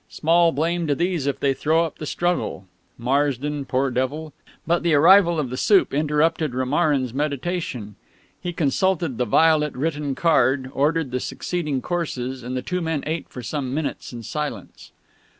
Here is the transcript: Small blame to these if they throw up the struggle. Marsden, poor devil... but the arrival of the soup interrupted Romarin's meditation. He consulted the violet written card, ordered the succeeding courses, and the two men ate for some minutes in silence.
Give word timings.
Small 0.09 0.51
blame 0.51 0.87
to 0.87 0.95
these 0.95 1.27
if 1.27 1.39
they 1.39 1.53
throw 1.53 1.85
up 1.85 1.99
the 1.99 2.07
struggle. 2.07 2.65
Marsden, 2.97 3.65
poor 3.65 3.91
devil... 3.91 4.33
but 4.65 4.81
the 4.81 4.95
arrival 4.95 5.39
of 5.39 5.51
the 5.51 5.57
soup 5.57 5.93
interrupted 5.93 6.55
Romarin's 6.55 7.13
meditation. 7.13 7.93
He 8.41 8.51
consulted 8.51 9.19
the 9.19 9.25
violet 9.25 9.75
written 9.75 10.15
card, 10.15 10.71
ordered 10.73 11.11
the 11.11 11.19
succeeding 11.19 11.83
courses, 11.83 12.41
and 12.41 12.57
the 12.57 12.63
two 12.63 12.81
men 12.81 13.03
ate 13.05 13.29
for 13.29 13.43
some 13.43 13.75
minutes 13.75 14.11
in 14.11 14.23
silence. 14.23 14.91